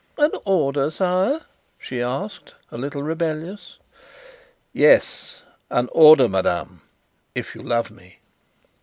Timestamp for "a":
2.71-2.77